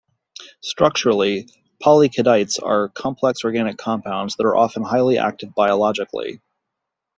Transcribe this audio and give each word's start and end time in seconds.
Structurally, 0.63 1.47
polyketides 1.79 2.57
are 2.59 2.89
complex 2.89 3.43
organic 3.43 3.77
compounds 3.77 4.35
that 4.37 4.47
are 4.47 4.57
often 4.57 4.81
highly 4.81 5.19
active 5.19 5.53
biologically. 5.53 6.41